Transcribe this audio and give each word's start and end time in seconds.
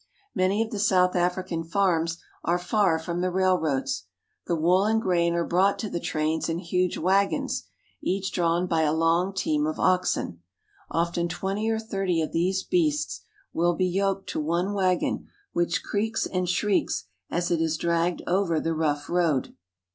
Many 0.33 0.63
of 0.63 0.71
the 0.71 0.79
South 0.79 1.15
African 1.15 1.63
farms 1.63 2.17
are 2.43 2.57
far 2.57 2.97
from 2.97 3.21
the 3.21 3.29
rail 3.29 3.59
roads. 3.59 4.05
The 4.47 4.55
wool 4.55 4.83
and 4.85 4.99
grain 4.99 5.35
are 5.35 5.45
brought 5.45 5.77
to 5.77 5.91
the 5.91 5.99
trains 5.99 6.49
in. 6.49 6.57
huge 6.57 6.97
wagons, 6.97 7.67
each 8.01 8.31
drawn 8.31 8.65
by 8.65 8.81
a 8.81 8.93
long 8.93 9.31
team 9.31 9.67
of 9.67 9.79
oxen. 9.79 10.41
Often 10.89 11.27
twenty 11.27 11.69
or 11.69 11.77
thirty 11.77 12.19
of 12.19 12.31
these 12.31 12.63
beasts 12.63 13.21
will 13.53 13.75
be 13.75 13.85
yoked 13.85 14.27
tq 14.33 14.41
one 14.41 14.65
FARMING 14.65 14.73
IN 14.73 14.73
SOUTH 14.73 14.87
AFRICA 14.87 14.95
2S7 14.95 15.19
1 15.19 15.19
Bvagon, 15.19 15.27
which 15.53 15.83
creaks 15.83 16.25
and 16.25 16.49
shrieks 16.49 17.03
as 17.29 17.51
it 17.51 17.61
is 17.61 17.77
dragged 17.77 18.23
over 18.25 18.59
the 18.59 18.71
J 18.73 18.77
trough 18.77 19.07
road. 19.07 19.55